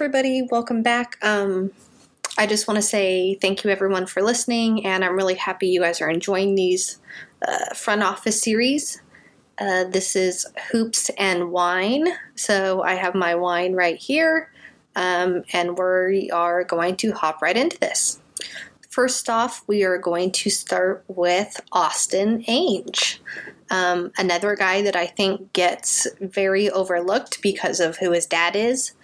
Everybody, 0.00 0.40
welcome 0.50 0.82
back. 0.82 1.18
Um, 1.20 1.72
I 2.38 2.46
just 2.46 2.66
want 2.66 2.76
to 2.76 2.82
say 2.82 3.34
thank 3.34 3.64
you, 3.64 3.70
everyone, 3.70 4.06
for 4.06 4.22
listening, 4.22 4.86
and 4.86 5.04
I'm 5.04 5.14
really 5.14 5.34
happy 5.34 5.68
you 5.68 5.82
guys 5.82 6.00
are 6.00 6.08
enjoying 6.08 6.54
these 6.54 6.98
uh, 7.46 7.74
front 7.74 8.02
office 8.02 8.40
series. 8.40 9.02
Uh, 9.58 9.84
this 9.84 10.16
is 10.16 10.46
Hoops 10.70 11.10
and 11.18 11.52
Wine. 11.52 12.08
So 12.34 12.80
I 12.82 12.94
have 12.94 13.14
my 13.14 13.34
wine 13.34 13.74
right 13.74 13.98
here, 13.98 14.50
um, 14.96 15.44
and 15.52 15.78
we 15.78 16.30
are 16.30 16.64
going 16.64 16.96
to 16.96 17.12
hop 17.12 17.42
right 17.42 17.54
into 17.54 17.78
this. 17.78 18.22
First 18.88 19.28
off, 19.28 19.62
we 19.66 19.84
are 19.84 19.98
going 19.98 20.32
to 20.32 20.48
start 20.48 21.04
with 21.08 21.60
Austin 21.72 22.42
Ainge. 22.44 23.18
Um, 23.68 24.12
another 24.16 24.56
guy 24.56 24.80
that 24.80 24.96
I 24.96 25.06
think 25.06 25.52
gets 25.52 26.06
very 26.20 26.70
overlooked 26.70 27.42
because 27.42 27.80
of 27.80 27.98
who 27.98 28.12
his 28.12 28.24
dad 28.24 28.56
is, 28.56 28.94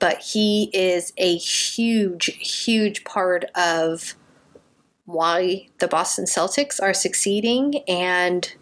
but 0.00 0.18
he 0.18 0.70
is 0.72 1.12
a 1.16 1.36
huge, 1.36 2.24
huge 2.40 3.04
part 3.04 3.44
of 3.54 4.16
why 5.04 5.68
the 5.78 5.88
Boston 5.88 6.24
Celtics 6.24 6.82
are 6.82 6.94
succeeding 6.94 7.84
and 7.86 8.52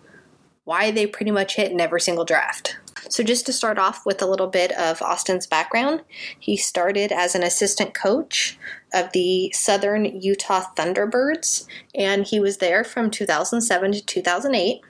why 0.65 0.91
they 0.91 1.07
pretty 1.07 1.31
much 1.31 1.57
hit 1.57 1.73
in 1.73 1.81
every 1.81 2.01
single 2.01 2.25
draft. 2.25 2.77
So, 3.09 3.23
just 3.23 3.47
to 3.47 3.53
start 3.53 3.79
off 3.79 4.05
with 4.05 4.21
a 4.21 4.27
little 4.27 4.49
bit 4.49 4.73
of 4.73 5.01
Austin's 5.01 5.47
background, 5.47 6.03
he 6.39 6.57
started 6.57 7.11
as 7.13 7.35
an 7.35 7.43
assistant 7.43 7.95
coach 7.95 8.59
of 8.93 9.13
the 9.13 9.51
Southern 9.53 10.05
Utah 10.05 10.65
Thunderbirds, 10.77 11.67
and 11.95 12.27
he 12.27 12.41
was 12.41 12.59
there 12.59 12.85
from 12.85 13.11
2007 13.11 13.93
to 13.93 14.05
2008. 14.05 14.81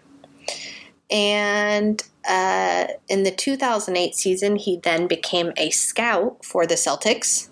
And 1.11 2.03
uh, 2.29 2.89
in 3.09 3.23
the 3.23 3.31
2008 3.31 4.15
season, 4.15 4.57
he 4.57 4.77
then 4.77 5.07
became 5.09 5.53
a 5.57 5.71
scout 5.71 6.45
for 6.45 6.67
the 6.67 6.75
Celtics. 6.75 7.49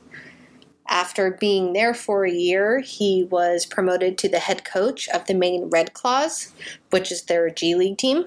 After 0.86 1.30
being 1.30 1.72
there 1.72 1.94
for 1.94 2.24
a 2.24 2.30
year, 2.30 2.80
he 2.80 3.26
was 3.30 3.64
promoted 3.64 4.18
to 4.18 4.28
the 4.28 4.38
head 4.38 4.64
coach 4.64 5.08
of 5.08 5.26
the 5.26 5.34
Maine 5.34 5.70
Red 5.70 5.94
Claws, 5.94 6.52
which 6.90 7.10
is 7.10 7.22
their 7.22 7.48
G 7.50 7.74
League 7.74 7.96
team. 7.96 8.26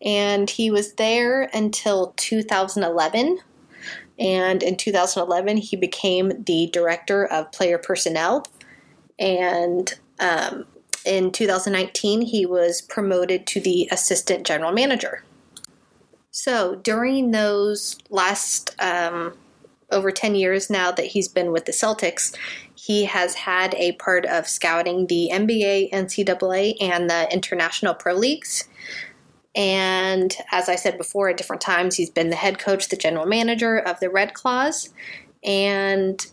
And 0.00 0.48
he 0.48 0.70
was 0.70 0.94
there 0.94 1.50
until 1.52 2.14
2011. 2.16 3.40
And 4.18 4.62
in 4.62 4.76
2011, 4.76 5.56
he 5.56 5.76
became 5.76 6.44
the 6.44 6.70
director 6.72 7.26
of 7.26 7.50
player 7.50 7.78
personnel. 7.78 8.46
And 9.18 9.92
um, 10.20 10.66
in 11.04 11.32
2019, 11.32 12.22
he 12.22 12.46
was 12.46 12.80
promoted 12.80 13.46
to 13.48 13.60
the 13.60 13.88
assistant 13.90 14.46
general 14.46 14.72
manager. 14.72 15.24
So 16.36 16.74
during 16.74 17.30
those 17.30 17.96
last 18.10 18.74
um, 18.80 19.34
over 19.92 20.10
10 20.10 20.34
years 20.34 20.68
now 20.68 20.90
that 20.90 21.06
he's 21.06 21.28
been 21.28 21.52
with 21.52 21.64
the 21.64 21.70
Celtics, 21.70 22.36
he 22.74 23.04
has 23.04 23.34
had 23.34 23.72
a 23.76 23.92
part 23.92 24.26
of 24.26 24.48
scouting 24.48 25.06
the 25.06 25.30
NBA, 25.32 25.92
NCAA, 25.92 26.74
and 26.80 27.08
the 27.08 27.32
International 27.32 27.94
Pro 27.94 28.14
Leagues. 28.14 28.68
And 29.54 30.36
as 30.50 30.68
I 30.68 30.74
said 30.74 30.98
before, 30.98 31.28
at 31.28 31.36
different 31.36 31.62
times, 31.62 31.94
he's 31.94 32.10
been 32.10 32.30
the 32.30 32.36
head 32.36 32.58
coach, 32.58 32.88
the 32.88 32.96
general 32.96 33.26
manager 33.26 33.78
of 33.78 34.00
the 34.00 34.10
Red 34.10 34.34
Claws. 34.34 34.88
And 35.44 36.26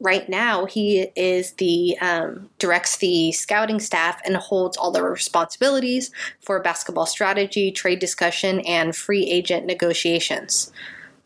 right 0.00 0.28
now 0.28 0.66
he 0.66 1.08
is 1.16 1.52
the 1.52 1.96
um, 2.00 2.50
directs 2.58 2.98
the 2.98 3.32
scouting 3.32 3.80
staff 3.80 4.20
and 4.24 4.36
holds 4.36 4.76
all 4.76 4.90
the 4.90 5.02
responsibilities 5.02 6.10
for 6.40 6.60
basketball 6.60 7.06
strategy 7.06 7.70
trade 7.70 7.98
discussion 7.98 8.60
and 8.60 8.94
free 8.94 9.24
agent 9.24 9.66
negotiations. 9.66 10.70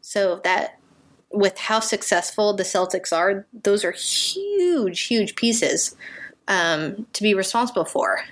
So 0.00 0.41
that 0.45 0.78
with 1.33 1.59
how 1.59 1.81
successful 1.81 2.53
the 2.55 2.65
celtics 2.65 3.17
are 3.17 3.47
those 3.53 3.84
are 3.84 3.93
huge 3.93 5.03
huge 5.03 5.37
pieces 5.37 5.95
um, 6.49 7.06
to 7.12 7.22
be 7.22 7.34
responsible 7.34 7.84
for. 7.84 8.22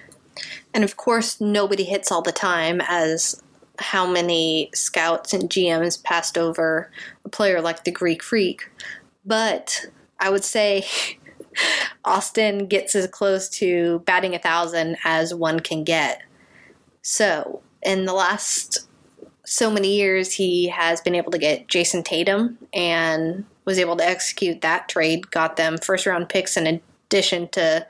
And 0.74 0.84
of 0.84 0.96
course 0.96 1.40
nobody 1.40 1.84
hits 1.84 2.12
all 2.12 2.22
the 2.22 2.32
time 2.32 2.80
as 2.88 3.42
how 3.80 4.04
many 4.10 4.70
scouts 4.74 5.32
and 5.32 5.48
gms 5.48 6.02
passed 6.02 6.36
over 6.36 6.90
a 7.24 7.28
player 7.28 7.60
like 7.60 7.84
the 7.84 7.92
greek 7.92 8.22
freak. 8.22 8.68
But 9.24 9.86
I 10.20 10.30
would 10.30 10.44
say 10.44 10.86
Austin 12.04 12.66
gets 12.66 12.94
as 12.94 13.06
close 13.06 13.48
to 13.50 14.00
batting 14.00 14.34
a 14.34 14.38
thousand 14.38 14.96
as 15.04 15.34
one 15.34 15.60
can 15.60 15.84
get. 15.84 16.22
So, 17.02 17.62
in 17.82 18.04
the 18.04 18.12
last 18.12 18.88
so 19.46 19.70
many 19.70 19.96
years, 19.96 20.32
he 20.32 20.68
has 20.68 21.00
been 21.00 21.14
able 21.14 21.30
to 21.32 21.38
get 21.38 21.68
Jayson 21.68 22.02
Tatum 22.02 22.58
and 22.72 23.44
was 23.64 23.78
able 23.78 23.96
to 23.96 24.06
execute 24.06 24.60
that 24.60 24.88
trade, 24.88 25.30
got 25.30 25.56
them 25.56 25.78
first 25.78 26.06
round 26.06 26.28
picks 26.28 26.56
in 26.56 26.80
addition 27.06 27.48
to 27.48 27.86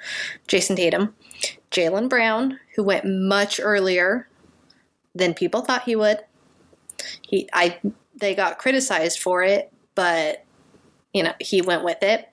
Jayson 0.47 0.77
Tatum. 0.77 1.15
Jaylen 1.71 2.09
Brown, 2.09 2.59
who 2.77 2.83
went 2.83 3.05
much 3.05 3.61
earlier 3.63 4.29
than 5.15 5.35
people 5.35 5.61
thought 5.61 5.83
he 5.83 5.97
would. 5.97 6.19
He, 7.23 7.49
I, 7.53 7.79
they 8.17 8.35
got 8.35 8.59
criticized 8.59 9.19
for 9.19 9.43
it, 9.43 9.73
but 9.95 10.45
you 11.19 11.25
know, 11.25 11.35
he 11.41 11.61
went 11.61 11.83
with 11.83 12.01
it. 12.01 12.29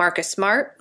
Marcus 0.00 0.28
Smart. 0.28 0.80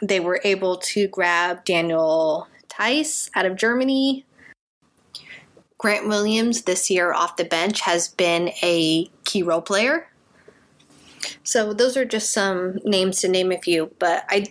They 0.00 0.20
were 0.20 0.40
able 0.42 0.78
to 0.78 1.06
grab 1.06 1.66
Daniel 1.66 2.48
Theis 2.70 3.28
out 3.34 3.44
of 3.44 3.56
Germany. 3.56 4.24
Grant 5.76 6.08
Williams 6.08 6.62
this 6.62 6.88
year 6.88 7.12
off 7.12 7.36
the 7.36 7.44
bench 7.44 7.82
has 7.82 8.08
been 8.08 8.52
a 8.62 9.10
key 9.24 9.42
role 9.42 9.60
player. 9.60 10.08
So 11.44 11.74
those 11.74 11.94
are 11.94 12.06
just 12.06 12.32
some 12.32 12.78
names 12.84 13.20
to 13.20 13.28
name 13.28 13.52
a 13.52 13.58
few, 13.58 13.94
but 13.98 14.24
I 14.30 14.46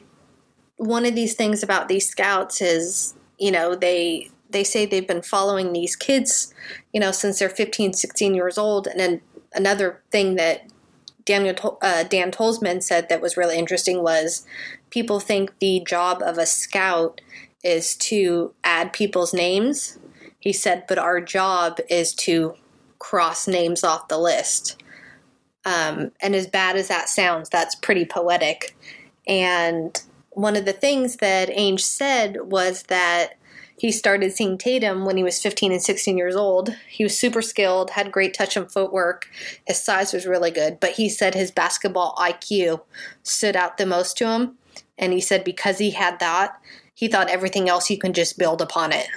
one 0.77 1.05
of 1.05 1.16
these 1.16 1.33
things 1.33 1.63
about 1.63 1.87
these 1.87 2.07
scouts 2.07 2.61
is, 2.61 3.16
you 3.39 3.49
know, 3.49 3.73
they 3.73 4.29
they 4.51 4.63
say 4.63 4.85
they've 4.85 5.07
been 5.07 5.23
following 5.23 5.73
these 5.73 5.95
kids, 5.95 6.53
you 6.93 6.99
know, 6.99 7.11
since 7.11 7.39
they're 7.39 7.49
15, 7.49 7.93
16 7.93 8.35
years 8.35 8.59
old 8.59 8.85
and 8.85 8.99
then 8.99 9.22
another 9.55 10.03
thing 10.11 10.35
that 10.35 10.69
Daniel 11.25 11.79
uh, 11.81 12.03
Dan 12.03 12.31
Tolzman 12.31 12.83
said 12.83 13.09
that 13.09 13.21
was 13.21 13.35
really 13.35 13.57
interesting 13.57 14.03
was 14.03 14.45
people 14.91 15.19
think 15.19 15.57
the 15.59 15.83
job 15.85 16.21
of 16.21 16.37
a 16.37 16.45
scout 16.45 17.21
is 17.63 17.95
to 17.95 18.53
add 18.63 18.93
people's 18.93 19.33
names. 19.33 19.97
He 20.39 20.53
said, 20.53 20.85
but 20.87 20.99
our 20.99 21.19
job 21.19 21.79
is 21.89 22.13
to 22.15 22.53
cross 22.99 23.47
names 23.47 23.83
off 23.83 24.07
the 24.07 24.19
list. 24.19 24.81
Um, 25.65 26.11
and 26.21 26.35
as 26.35 26.45
bad 26.45 26.75
as 26.75 26.89
that 26.89 27.09
sounds, 27.09 27.49
that's 27.49 27.73
pretty 27.73 28.05
poetic. 28.05 28.75
And 29.27 29.99
one 30.31 30.55
of 30.55 30.65
the 30.65 30.73
things 30.73 31.17
that 31.17 31.49
Ainge 31.49 31.79
said 31.79 32.37
was 32.51 32.83
that 32.83 33.33
he 33.77 33.91
started 33.91 34.31
seeing 34.33 34.57
Tatum 34.57 35.05
when 35.05 35.17
he 35.17 35.23
was 35.23 35.41
15 35.41 35.71
and 35.71 35.81
16 35.81 36.17
years 36.17 36.35
old. 36.35 36.75
He 36.87 37.03
was 37.03 37.17
super 37.17 37.41
skilled, 37.41 37.91
had 37.91 38.11
great 38.11 38.33
touch 38.33 38.55
and 38.55 38.71
footwork. 38.71 39.27
His 39.67 39.81
size 39.81 40.13
was 40.13 40.25
really 40.25 40.51
good, 40.51 40.79
but 40.79 40.91
he 40.91 41.09
said 41.09 41.35
his 41.35 41.51
basketball 41.51 42.15
IQ 42.17 42.81
stood 43.23 43.55
out 43.55 43.77
the 43.77 43.85
most 43.85 44.17
to 44.17 44.29
him. 44.29 44.57
And 44.97 45.11
he 45.11 45.19
said 45.19 45.43
because 45.43 45.77
he 45.77 45.91
had 45.91 46.19
that, 46.19 46.59
he 46.93 47.09
thought 47.09 47.29
everything 47.29 47.67
else 47.67 47.89
you 47.89 47.97
can 47.97 48.13
just 48.13 48.37
build 48.37 48.61
upon 48.61 48.93
it. 48.93 49.07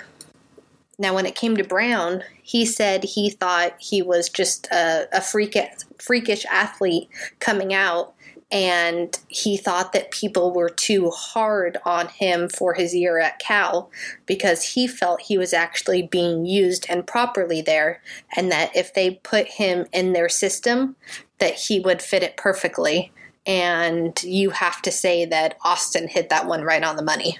Now, 0.98 1.14
when 1.14 1.26
it 1.26 1.36
came 1.36 1.56
to 1.56 1.62
Brown, 1.62 2.25
he 2.42 2.66
said 2.66 3.04
he 3.04 3.31
thought 3.31 3.75
he 3.78 4.02
was 4.02 4.28
just 4.28 4.66
a, 4.72 5.06
a 5.12 5.20
freakish, 5.20 5.84
freakish 6.00 6.44
athlete 6.46 7.08
coming 7.38 7.72
out 7.72 8.14
and 8.50 9.19
he 9.29 9.59
thought 9.59 9.93
that 9.93 10.11
people 10.11 10.53
were 10.53 10.71
too 10.71 11.11
hard 11.11 11.77
on 11.85 12.09
him 12.09 12.49
for 12.49 12.75
his 12.75 12.95
year 12.95 13.19
at 13.19 13.39
Cal 13.39 13.91
because 14.25 14.62
he 14.62 14.87
felt 14.87 15.21
he 15.21 15.37
was 15.37 15.53
actually 15.53 16.03
being 16.03 16.47
used 16.47 16.87
and 16.89 17.06
properly 17.06 17.61
there 17.61 18.00
and 18.35 18.50
that 18.50 18.75
if 18.75 18.95
they 18.95 19.17
put 19.23 19.47
him 19.49 19.87
in 19.93 20.15
their 20.15 20.31
system 20.31 20.97
that 21.39 21.55
he 21.55 21.79
would 21.79 22.00
fit 22.00 22.23
it 22.23 22.37
perfectly. 22.37 23.12
And 23.47 24.21
you 24.23 24.50
have 24.50 24.83
to 24.83 24.91
say 24.91 25.25
that 25.27 25.56
Austin 25.62 26.09
hit 26.09 26.31
that 26.31 26.47
one 26.47 26.62
right 26.62 26.83
on 26.83 26.97
the 26.97 27.03
money. 27.03 27.39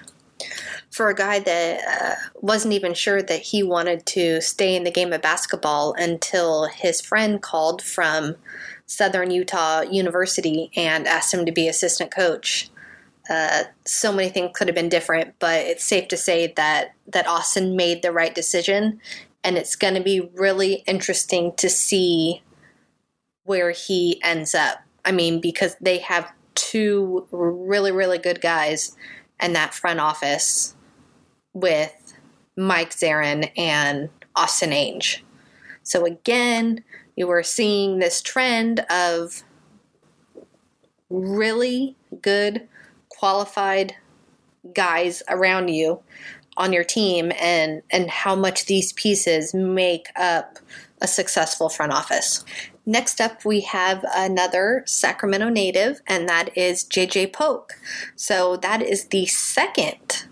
For 0.89 1.09
a 1.09 1.15
guy 1.15 1.39
that 1.39 1.81
uh, 1.87 2.15
wasn't 2.35 2.73
even 2.73 2.93
sure 2.93 3.21
that 3.21 3.41
he 3.41 3.61
wanted 3.61 4.05
to 4.07 4.41
stay 4.41 4.75
in 4.75 4.85
the 4.85 4.91
game 4.91 5.11
of 5.11 5.21
basketball 5.21 5.93
until 5.97 6.65
his 6.67 7.01
friend 7.01 7.41
called 7.41 7.81
from 7.81 8.35
Southern 8.89 9.29
Utah 9.29 9.81
University 9.81 10.71
and 10.75 11.07
asked 11.07 11.31
him 11.31 11.45
to 11.45 11.51
be 11.51 11.67
assistant 11.67 12.09
coach. 12.09 12.71
Uh, 13.29 13.65
so 13.85 14.11
many 14.11 14.29
things 14.29 14.49
could 14.55 14.67
have 14.67 14.75
been 14.75 14.89
different, 14.89 15.35
but 15.37 15.61
it's 15.61 15.83
safe 15.83 16.07
to 16.07 16.17
say 16.17 16.51
that 16.55 16.95
that 17.05 17.27
Austin 17.27 17.75
made 17.75 18.01
the 18.01 18.11
right 18.11 18.33
decision, 18.33 18.99
and 19.43 19.57
it's 19.57 19.75
going 19.75 19.93
to 19.93 20.01
be 20.01 20.31
really 20.33 20.83
interesting 20.87 21.53
to 21.57 21.69
see 21.69 22.41
where 23.43 23.69
he 23.69 24.19
ends 24.23 24.55
up. 24.55 24.79
I 25.05 25.11
mean, 25.11 25.39
because 25.39 25.75
they 25.79 25.99
have 25.99 26.31
two 26.55 27.27
really, 27.31 27.91
really 27.91 28.17
good 28.17 28.41
guys 28.41 28.95
in 29.39 29.53
that 29.53 29.75
front 29.75 29.99
office 29.99 30.73
with 31.53 32.15
Mike 32.57 32.89
Zarren 32.89 33.51
and 33.55 34.09
Austin 34.35 34.71
Ainge. 34.71 35.19
So 35.83 36.05
again, 36.05 36.83
you 37.19 37.27
were 37.27 37.43
seeing 37.43 37.99
this 37.99 38.21
trend 38.21 38.79
of 38.89 39.43
really 41.09 41.97
good, 42.21 42.65
qualified 43.09 43.93
guys 44.73 45.21
around 45.27 45.67
you 45.67 45.99
on 46.55 46.71
your 46.71 46.83
team 46.83 47.31
and 47.39 47.81
and 47.91 48.09
how 48.09 48.35
much 48.35 48.65
these 48.65 48.93
pieces 48.93 49.53
make 49.53 50.07
up 50.15 50.59
a 51.01 51.07
successful 51.07 51.67
front 51.67 51.91
office. 51.91 52.45
Next 52.85 53.19
up, 53.19 53.43
we 53.43 53.61
have 53.61 54.05
another 54.15 54.83
Sacramento 54.85 55.49
native, 55.49 56.01
and 56.07 56.27
that 56.29 56.57
is 56.57 56.85
JJ 56.85 57.33
Polk. 57.33 57.73
So, 58.15 58.55
that 58.57 58.81
is 58.81 59.05
the 59.07 59.25
second 59.25 60.25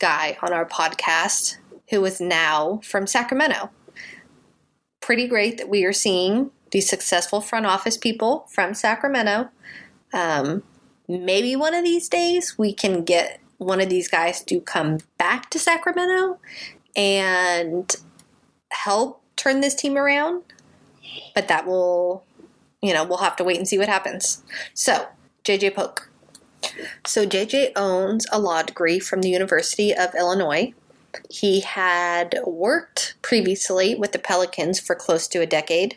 guy 0.00 0.36
on 0.42 0.52
our 0.52 0.66
podcast 0.66 1.58
who 1.90 2.04
is 2.04 2.20
now 2.20 2.80
from 2.82 3.06
Sacramento. 3.06 3.70
Pretty 5.02 5.26
great 5.28 5.58
that 5.58 5.68
we 5.68 5.84
are 5.84 5.92
seeing 5.92 6.50
these 6.70 6.88
successful 6.88 7.40
front 7.40 7.66
office 7.66 7.98
people 7.98 8.46
from 8.50 8.72
Sacramento. 8.72 9.50
Um, 10.12 10.62
maybe 11.06 11.54
one 11.54 11.74
of 11.74 11.84
these 11.84 12.08
days 12.08 12.56
we 12.56 12.72
can 12.72 13.04
get 13.04 13.40
one 13.58 13.80
of 13.80 13.88
these 13.88 14.08
guys 14.08 14.42
to 14.44 14.60
come 14.60 14.98
back 15.18 15.50
to 15.50 15.58
Sacramento 15.58 16.38
and 16.96 17.94
help 18.70 19.22
turn 19.36 19.60
this 19.60 19.74
team 19.74 19.96
around. 19.96 20.42
But 21.34 21.48
that 21.48 21.66
will, 21.66 22.24
you 22.80 22.94
know, 22.94 23.04
we'll 23.04 23.18
have 23.18 23.36
to 23.36 23.44
wait 23.44 23.58
and 23.58 23.68
see 23.68 23.78
what 23.78 23.88
happens. 23.88 24.42
So, 24.74 25.08
JJ 25.44 25.74
Polk. 25.74 26.10
So, 27.04 27.26
JJ 27.26 27.72
owns 27.76 28.26
a 28.32 28.38
law 28.38 28.62
degree 28.62 28.98
from 28.98 29.20
the 29.20 29.28
University 29.30 29.92
of 29.92 30.14
Illinois. 30.14 30.72
He 31.30 31.60
had 31.60 32.38
worked 32.46 33.14
previously 33.22 33.94
with 33.94 34.12
the 34.12 34.18
Pelicans 34.18 34.80
for 34.80 34.94
close 34.94 35.28
to 35.28 35.40
a 35.40 35.46
decade, 35.46 35.96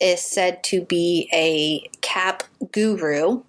is 0.00 0.22
said 0.22 0.62
to 0.64 0.82
be 0.82 1.28
a 1.32 1.88
cap 2.00 2.42
guru, 2.72 3.42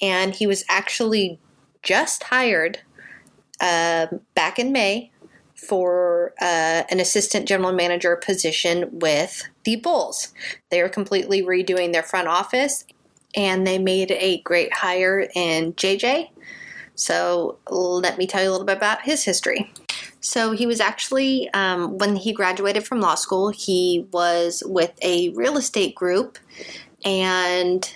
and 0.00 0.34
he 0.34 0.46
was 0.46 0.64
actually 0.68 1.38
just 1.82 2.24
hired 2.24 2.80
uh, 3.60 4.06
back 4.34 4.58
in 4.58 4.72
May 4.72 5.10
for 5.56 6.34
uh, 6.40 6.82
an 6.90 7.00
assistant 7.00 7.48
general 7.48 7.72
manager 7.72 8.16
position 8.16 8.88
with 8.92 9.48
the 9.64 9.76
Bulls. 9.76 10.32
They 10.70 10.80
are 10.80 10.88
completely 10.88 11.42
redoing 11.42 11.92
their 11.92 12.02
front 12.02 12.28
office 12.28 12.84
and 13.34 13.66
they 13.66 13.78
made 13.78 14.10
a 14.12 14.40
great 14.42 14.72
hire 14.72 15.28
in 15.34 15.72
JJ. 15.74 16.30
So, 16.94 17.58
let 17.68 18.16
me 18.16 18.26
tell 18.26 18.42
you 18.42 18.48
a 18.48 18.52
little 18.52 18.66
bit 18.66 18.78
about 18.78 19.02
his 19.02 19.24
history. 19.24 19.70
So, 20.20 20.52
he 20.52 20.66
was 20.66 20.80
actually, 20.80 21.48
um, 21.50 21.98
when 21.98 22.16
he 22.16 22.32
graduated 22.32 22.86
from 22.86 23.00
law 23.00 23.14
school, 23.14 23.50
he 23.50 24.06
was 24.10 24.62
with 24.66 24.92
a 25.02 25.30
real 25.30 25.56
estate 25.56 25.94
group 25.94 26.38
and 27.04 27.92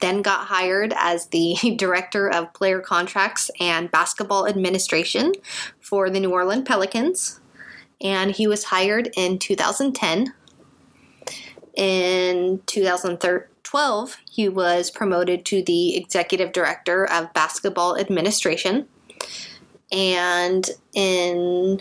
then 0.00 0.22
got 0.22 0.46
hired 0.46 0.92
as 0.96 1.26
the 1.28 1.56
director 1.76 2.28
of 2.28 2.52
player 2.52 2.80
contracts 2.80 3.50
and 3.60 3.90
basketball 3.90 4.46
administration 4.46 5.32
for 5.80 6.10
the 6.10 6.20
New 6.20 6.30
Orleans 6.30 6.66
Pelicans. 6.66 7.40
And 8.00 8.32
he 8.32 8.46
was 8.46 8.64
hired 8.64 9.10
in 9.16 9.38
2010. 9.38 10.34
In 11.74 12.62
2012, 12.66 14.16
he 14.30 14.48
was 14.48 14.90
promoted 14.90 15.44
to 15.46 15.62
the 15.62 15.96
executive 15.96 16.52
director 16.52 17.06
of 17.10 17.32
basketball 17.32 17.96
administration. 17.96 18.86
And 19.92 20.68
in 20.92 21.80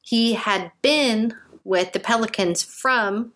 he 0.00 0.34
had 0.34 0.72
been 0.82 1.34
with 1.64 1.92
the 1.92 2.00
Pelicans 2.00 2.64
from 2.64 3.32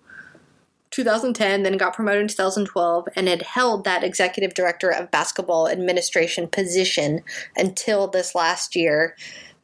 2010, 0.91 1.62
then 1.62 1.76
got 1.76 1.94
promoted 1.94 2.23
in 2.23 2.29
2012, 2.29 3.09
and 3.17 3.29
had 3.29 3.43
held 3.43 3.85
that 3.85 4.05
executive 4.05 4.55
director 4.55 4.91
of 4.91 5.11
basketball 5.11 5.69
administration 5.69 6.47
position 6.47 7.23
until 7.56 8.06
this 8.06 8.35
last 8.35 8.76
year 8.76 9.17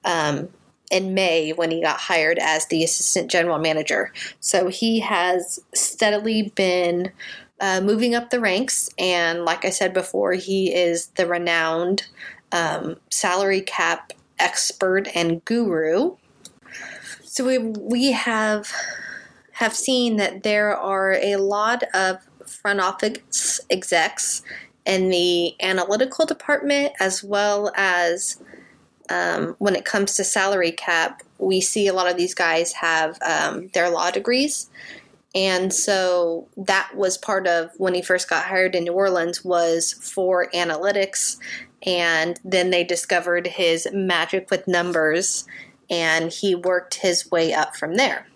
um, 0.04 0.48
in 0.90 1.14
May 1.14 1.52
when 1.52 1.70
he 1.70 1.80
got 1.80 2.00
hired 2.00 2.38
as 2.40 2.66
the 2.66 2.82
assistant 2.82 3.30
general 3.30 3.58
manager. 3.58 4.12
So 4.40 4.68
he 4.68 5.00
has 5.00 5.60
steadily 5.72 6.52
been 6.54 7.12
uh, 7.60 7.80
moving 7.80 8.14
up 8.14 8.30
the 8.30 8.40
ranks, 8.40 8.88
and 8.98 9.44
like 9.44 9.64
I 9.64 9.70
said 9.70 9.94
before, 9.94 10.32
he 10.32 10.74
is 10.74 11.08
the 11.08 11.26
renowned 11.26 12.06
um, 12.52 12.96
salary 13.10 13.60
cap 13.60 14.12
expert 14.38 15.08
and 15.14 15.44
guru. 15.44 16.16
So 17.22 17.44
we 17.44 17.58
we 17.58 18.12
have 18.12 18.72
have 19.52 19.74
seen 19.74 20.16
that 20.16 20.42
there 20.42 20.76
are 20.76 21.12
a 21.12 21.36
lot 21.36 21.84
of 21.94 22.18
front 22.46 22.80
office 22.80 23.60
execs 23.70 24.42
in 24.86 25.10
the 25.10 25.54
analytical 25.62 26.26
department 26.26 26.92
as 26.98 27.22
well 27.22 27.70
as 27.76 28.40
um, 29.10 29.54
when 29.58 29.76
it 29.76 29.84
comes 29.84 30.14
to 30.16 30.24
salary 30.24 30.72
cap 30.72 31.22
we 31.38 31.60
see 31.60 31.86
a 31.86 31.92
lot 31.92 32.10
of 32.10 32.16
these 32.16 32.34
guys 32.34 32.72
have 32.72 33.18
um, 33.22 33.68
their 33.74 33.90
law 33.90 34.10
degrees 34.10 34.68
and 35.34 35.72
so 35.72 36.48
that 36.56 36.90
was 36.96 37.16
part 37.16 37.46
of 37.46 37.70
when 37.76 37.94
he 37.94 38.02
first 38.02 38.28
got 38.28 38.46
hired 38.46 38.74
in 38.74 38.84
new 38.84 38.92
orleans 38.92 39.44
was 39.44 39.92
for 39.92 40.48
analytics 40.54 41.36
and 41.84 42.40
then 42.44 42.70
they 42.70 42.84
discovered 42.84 43.46
his 43.46 43.88
magic 43.92 44.50
with 44.50 44.68
numbers 44.68 45.46
and 45.88 46.32
he 46.32 46.54
worked 46.54 46.96
his 46.96 47.30
way 47.30 47.52
up 47.52 47.76
from 47.76 47.96
there 47.96 48.26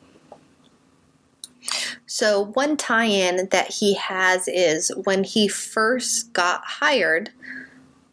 so, 2.07 2.45
one 2.45 2.77
tie 2.77 3.07
in 3.07 3.49
that 3.51 3.71
he 3.71 3.95
has 3.95 4.47
is 4.47 4.93
when 5.05 5.25
he 5.25 5.49
first 5.49 6.33
got 6.33 6.63
hired 6.65 7.31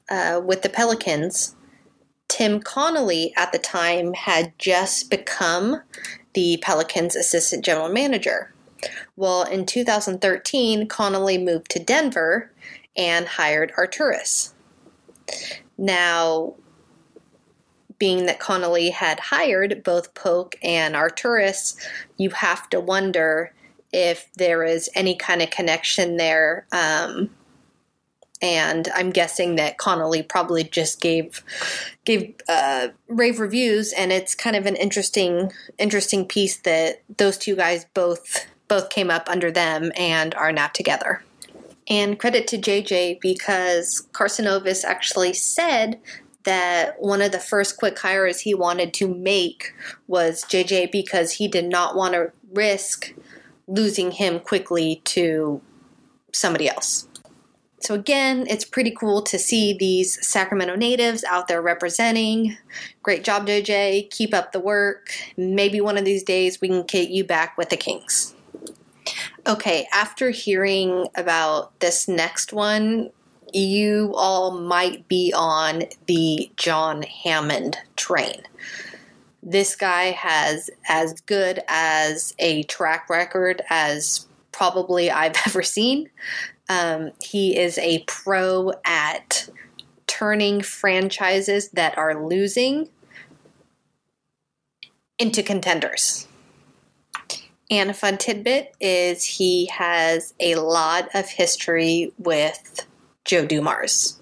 uh, 0.09 0.41
with 0.43 0.61
the 0.61 0.69
Pelicans, 0.69 1.55
Tim 2.27 2.61
Connolly 2.61 3.33
at 3.37 3.51
the 3.51 3.59
time 3.59 4.13
had 4.13 4.57
just 4.57 5.09
become 5.09 5.81
the 6.33 6.57
Pelicans' 6.63 7.15
assistant 7.15 7.63
general 7.65 7.89
manager. 7.89 8.53
Well, 9.15 9.43
in 9.43 9.65
2013, 9.65 10.87
Connolly 10.87 11.37
moved 11.37 11.69
to 11.71 11.79
Denver 11.79 12.51
and 12.97 13.27
hired 13.27 13.71
Arturas. 13.77 14.53
Now, 15.77 16.55
being 17.97 18.25
that 18.25 18.39
Connolly 18.39 18.89
had 18.89 19.19
hired 19.19 19.83
both 19.83 20.13
Polk 20.15 20.55
and 20.63 20.95
Arturas, 20.95 21.75
you 22.17 22.31
have 22.31 22.69
to 22.71 22.79
wonder 22.79 23.53
if 23.93 24.31
there 24.35 24.63
is 24.63 24.89
any 24.95 25.15
kind 25.15 25.41
of 25.41 25.49
connection 25.49 26.17
there. 26.17 26.65
Um, 26.71 27.29
and 28.41 28.87
I'm 28.95 29.11
guessing 29.11 29.55
that 29.57 29.77
Connolly 29.77 30.23
probably 30.23 30.63
just 30.63 30.99
gave 30.99 31.43
gave 32.05 32.33
uh, 32.49 32.87
rave 33.07 33.39
reviews, 33.39 33.93
and 33.93 34.11
it's 34.11 34.33
kind 34.33 34.55
of 34.55 34.65
an 34.65 34.75
interesting 34.75 35.51
interesting 35.77 36.25
piece 36.25 36.57
that 36.61 37.03
those 37.17 37.37
two 37.37 37.55
guys 37.55 37.85
both 37.93 38.47
both 38.67 38.89
came 38.89 39.11
up 39.11 39.29
under 39.29 39.51
them 39.51 39.91
and 39.95 40.33
are 40.33 40.51
now 40.51 40.67
together. 40.67 41.21
And 41.87 42.19
credit 42.19 42.47
to 42.47 42.57
JJ 42.57 43.19
because 43.21 44.07
Karnisovas 44.13 44.83
actually 44.83 45.33
said 45.33 45.99
that 46.43 47.01
one 47.01 47.21
of 47.21 47.31
the 47.31 47.39
first 47.39 47.77
quick 47.77 47.97
hires 47.99 48.41
he 48.41 48.53
wanted 48.53 48.93
to 48.95 49.07
make 49.07 49.73
was 50.07 50.43
JJ 50.45 50.91
because 50.91 51.33
he 51.33 51.47
did 51.47 51.65
not 51.65 51.95
want 51.95 52.13
to 52.13 52.31
risk 52.53 53.13
losing 53.67 54.11
him 54.11 54.39
quickly 54.39 55.01
to 55.05 55.61
somebody 56.33 56.69
else. 56.69 57.07
So, 57.79 57.95
again, 57.95 58.45
it's 58.47 58.63
pretty 58.63 58.91
cool 58.91 59.23
to 59.23 59.39
see 59.39 59.73
these 59.73 60.23
Sacramento 60.25 60.75
natives 60.75 61.23
out 61.23 61.47
there 61.47 61.63
representing. 61.63 62.55
Great 63.01 63.23
job, 63.23 63.47
JJ. 63.47 64.11
Keep 64.11 64.35
up 64.35 64.51
the 64.51 64.59
work. 64.59 65.09
Maybe 65.35 65.81
one 65.81 65.97
of 65.97 66.05
these 66.05 66.21
days 66.21 66.61
we 66.61 66.67
can 66.67 66.83
get 66.83 67.09
you 67.09 67.23
back 67.23 67.57
with 67.57 67.69
the 67.69 67.77
Kings. 67.77 68.35
Okay, 69.47 69.87
after 69.91 70.29
hearing 70.29 71.07
about 71.15 71.79
this 71.79 72.07
next 72.07 72.53
one, 72.53 73.09
you 73.51 74.13
all 74.15 74.51
might 74.51 75.07
be 75.07 75.33
on 75.35 75.83
the 76.05 76.51
John 76.57 77.01
Hammond 77.01 77.77
train. 77.95 78.43
This 79.41 79.75
guy 79.75 80.11
has 80.11 80.69
as 80.87 81.19
good 81.21 81.61
as 81.67 82.35
a 82.37 82.63
track 82.63 83.09
record 83.09 83.63
as 83.71 84.27
probably 84.51 85.09
I've 85.09 85.35
ever 85.47 85.63
seen. 85.63 86.09
Um, 86.69 87.11
he 87.21 87.57
is 87.57 87.79
a 87.79 88.03
pro 88.07 88.73
at 88.85 89.49
turning 90.05 90.61
franchises 90.61 91.69
that 91.69 91.97
are 91.97 92.27
losing 92.27 92.89
into 95.17 95.41
contenders. 95.41 96.27
And 97.71 97.89
a 97.89 97.93
fun 97.93 98.17
tidbit 98.17 98.75
is 98.81 99.23
he 99.23 99.67
has 99.67 100.33
a 100.41 100.55
lot 100.55 101.07
of 101.15 101.29
history 101.29 102.11
with 102.17 102.85
Joe 103.23 103.45
Dumars. 103.45 104.19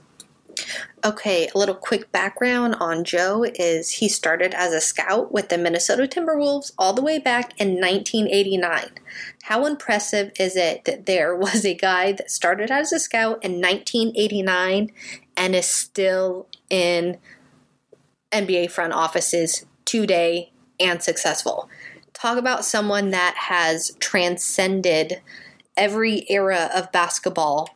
Okay, 1.03 1.49
a 1.55 1.57
little 1.57 1.73
quick 1.73 2.11
background 2.11 2.75
on 2.75 3.03
Joe 3.03 3.45
is 3.55 3.89
he 3.89 4.09
started 4.09 4.53
as 4.53 4.71
a 4.71 4.81
scout 4.81 5.31
with 5.31 5.49
the 5.49 5.57
Minnesota 5.57 6.03
Timberwolves 6.03 6.73
all 6.77 6.93
the 6.93 7.01
way 7.01 7.17
back 7.17 7.59
in 7.59 7.79
1989. 7.79 8.91
How 9.43 9.65
impressive 9.65 10.31
is 10.37 10.55
it 10.55 10.85
that 10.85 11.07
there 11.07 11.35
was 11.35 11.65
a 11.65 11.73
guy 11.73 12.11
that 12.11 12.29
started 12.29 12.69
as 12.69 12.91
a 12.91 12.99
scout 12.99 13.43
in 13.43 13.53
1989 13.53 14.91
and 15.35 15.55
is 15.55 15.65
still 15.65 16.47
in 16.69 17.17
NBA 18.31 18.69
front 18.69 18.93
offices 18.93 19.65
today 19.85 20.51
and 20.79 21.01
successful? 21.01 21.67
Talk 22.21 22.37
about 22.37 22.65
someone 22.65 23.11
that 23.11 23.35
has 23.37 23.95
transcended 23.99 25.21
every 25.77 26.25
era 26.29 26.69
of 26.75 26.91
basketball 26.91 27.69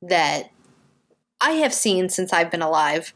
that 0.00 0.52
I 1.40 1.52
have 1.52 1.74
seen 1.74 2.08
since 2.08 2.32
I've 2.32 2.52
been 2.52 2.62
alive. 2.62 3.12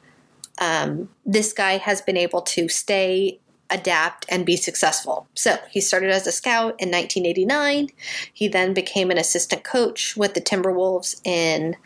Um, 0.61 1.11
this 1.25 1.53
guy 1.53 1.77
has 1.77 2.03
been 2.03 2.17
able 2.17 2.43
to 2.43 2.69
stay, 2.69 3.39
adapt, 3.71 4.27
and 4.29 4.45
be 4.45 4.57
successful. 4.57 5.29
So 5.35 5.59
he 5.71 5.81
started 5.81 6.11
as 6.11 6.27
a 6.27 6.33
scout 6.33 6.75
in 6.81 6.91
1989. 6.91 7.91
He 8.33 8.49
then 8.49 8.75
became 8.75 9.13
an 9.13 9.19
assistant 9.19 9.63
coach 9.63 10.17
with 10.17 10.35
the 10.35 10.41
Timberwolves 10.41 11.21
in 11.25 11.77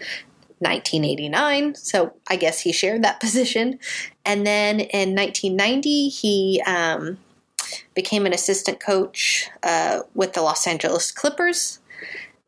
1989. 0.60 1.74
So 1.74 2.14
I 2.26 2.36
guess 2.36 2.60
he 2.60 2.72
shared 2.72 3.04
that 3.04 3.20
position. 3.20 3.78
And 4.24 4.46
then 4.46 4.80
in 4.80 5.14
1990, 5.14 6.08
he 6.08 6.62
um, 6.66 7.18
became 7.94 8.26
an 8.26 8.32
assistant 8.32 8.80
coach 8.80 9.48
uh, 9.62 10.00
with 10.14 10.32
the 10.32 10.42
Los 10.42 10.66
Angeles 10.66 11.10
Clippers. 11.10 11.80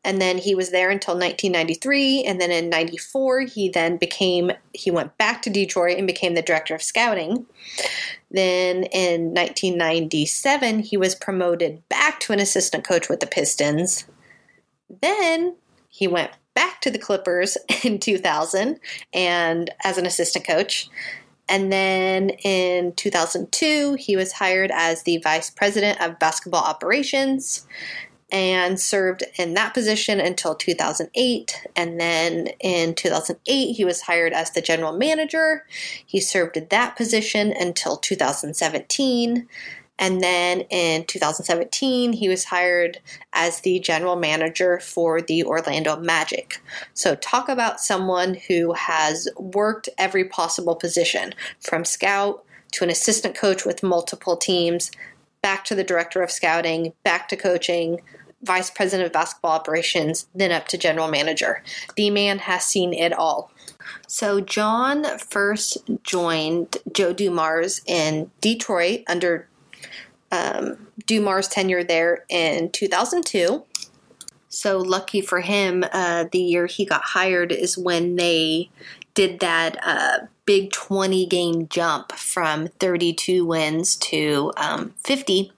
And 0.03 0.21
then 0.21 0.37
he 0.37 0.55
was 0.55 0.71
there 0.71 0.89
until 0.89 1.15
1993 1.15 2.23
and 2.23 2.39
then 2.39 2.51
in 2.51 2.69
94 2.69 3.41
he 3.41 3.67
then 3.67 3.97
became 3.97 4.51
he 4.73 4.91
went 4.91 5.17
back 5.17 5.41
to 5.41 5.49
detroit 5.49 5.97
and 5.97 6.07
became 6.07 6.35
the 6.35 6.41
director 6.41 6.73
of 6.73 6.81
scouting. 6.81 7.45
Then 8.31 8.85
in 8.85 9.33
1997 9.33 10.79
he 10.79 10.95
was 10.95 11.15
promoted 11.15 11.87
back 11.89 12.21
to 12.21 12.33
an 12.33 12.39
assistant 12.39 12.85
coach 12.85 13.09
with 13.09 13.19
the 13.19 13.27
pistons. 13.27 14.05
Then 15.01 15.55
he 15.89 16.07
went 16.07 16.31
back 16.53 16.79
to 16.81 16.91
the 16.91 16.99
clippers 16.99 17.57
in 17.83 17.99
2000 17.99 18.79
and 19.13 19.69
as 19.83 19.97
an 19.97 20.05
assistant 20.05 20.47
coach 20.47 20.89
and 21.49 21.71
then 21.71 22.29
in 22.29 22.93
2002 22.93 23.95
he 23.95 24.15
was 24.15 24.33
hired 24.33 24.71
as 24.71 25.03
the 25.03 25.17
vice 25.17 25.49
president 25.49 25.99
of 26.01 26.19
basketball 26.19 26.63
operations 26.63 27.65
and 28.31 28.79
served 28.79 29.23
in 29.37 29.55
that 29.55 29.73
position 29.73 30.19
until 30.19 30.53
2008. 30.55 31.65
And 31.75 31.99
then 31.99 32.47
in 32.59 32.93
2008, 32.93 33.73
he 33.73 33.85
was 33.85 34.01
hired 34.01 34.33
as 34.33 34.51
the 34.51 34.61
general 34.61 34.91
manager. 34.91 35.65
He 36.05 36.19
served 36.19 36.55
in 36.57 36.67
that 36.69 36.95
position 36.95 37.51
until 37.51 37.97
2017. 37.97 39.47
And 39.99 40.21
then 40.21 40.61
in 40.69 41.03
2017, 41.05 42.13
he 42.13 42.29
was 42.29 42.45
hired 42.45 42.99
as 43.33 43.59
the 43.59 43.79
general 43.79 44.15
manager 44.15 44.79
for 44.79 45.21
the 45.21 45.43
Orlando 45.43 45.97
Magic. 45.97 46.61
So, 46.93 47.15
talk 47.15 47.49
about 47.49 47.81
someone 47.81 48.35
who 48.47 48.73
has 48.73 49.27
worked 49.37 49.89
every 49.97 50.23
possible 50.23 50.75
position 50.75 51.35
from 51.59 51.83
scout 51.83 52.43
to 52.71 52.85
an 52.85 52.89
assistant 52.89 53.35
coach 53.35 53.65
with 53.65 53.83
multiple 53.83 54.37
teams, 54.37 54.89
back 55.41 55.65
to 55.65 55.75
the 55.75 55.83
director 55.83 56.21
of 56.23 56.31
scouting, 56.31 56.93
back 57.03 57.27
to 57.29 57.35
coaching, 57.35 57.99
vice 58.41 58.69
president 58.69 59.07
of 59.07 59.11
basketball 59.11 59.51
operations, 59.51 60.27
then 60.33 60.51
up 60.51 60.69
to 60.69 60.77
general 60.77 61.09
manager. 61.09 61.61
The 61.97 62.09
man 62.09 62.39
has 62.39 62.63
seen 62.63 62.93
it 62.93 63.11
all. 63.11 63.51
So, 64.07 64.39
John 64.39 65.17
first 65.17 65.77
joined 66.03 66.77
Joe 66.93 67.11
Dumars 67.11 67.81
in 67.85 68.31
Detroit 68.39 69.01
under 69.07 69.48
um, 70.31 70.87
Dumars' 71.05 71.47
tenure 71.47 71.83
there 71.83 72.25
in 72.29 72.71
2002. 72.71 73.63
So, 74.51 74.79
lucky 74.79 75.21
for 75.21 75.41
him, 75.41 75.85
uh, 75.91 76.25
the 76.31 76.39
year 76.39 76.65
he 76.65 76.83
got 76.85 77.03
hired 77.03 77.51
is 77.51 77.77
when 77.77 78.15
they 78.15 78.69
did 79.13 79.39
that 79.41 79.77
uh, 79.83 80.25
big 80.45 80.71
20 80.71 81.27
game 81.27 81.67
jump 81.67 82.11
from 82.13 82.67
32 82.79 83.45
wins 83.45 83.95
to 83.97 84.51
um, 84.57 84.93
50. 85.03 85.51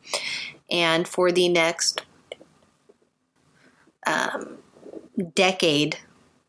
And 0.70 1.08
for 1.08 1.32
the 1.32 1.48
next 1.48 2.02
um, 4.06 4.58
decade, 5.36 5.98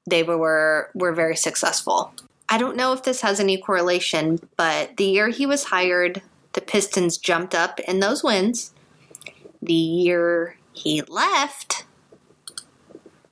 they 0.09 0.23
were 0.23 0.91
were 0.95 1.13
very 1.13 1.37
successful. 1.37 2.13
I 2.49 2.59
don't 2.59 2.77
know 2.77 2.93
if 2.93 3.03
this 3.03 3.21
has 3.21 3.41
any 3.41 3.57
correlation, 3.59 4.41
but 4.57 4.97
the 4.97 5.05
year 5.05 5.29
he 5.29 5.47
was 5.47 5.65
hired, 5.65 6.23
the 6.53 6.61
Pistons 6.61 7.19
jumped 7.19 7.55
up 7.55 7.81
in 7.81 8.01
those 8.01 8.23
wins. 8.23 8.73
The 9.61 9.73
year 9.73 10.57
he 10.73 11.03
left, 11.03 11.85